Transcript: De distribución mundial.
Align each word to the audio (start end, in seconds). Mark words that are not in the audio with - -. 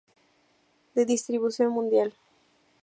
De 0.95 1.05
distribución 1.13 1.69
mundial. 1.77 2.09